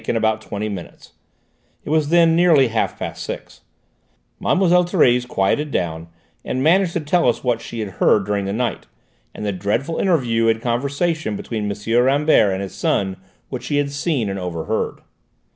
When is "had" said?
7.81-7.89, 13.77-13.91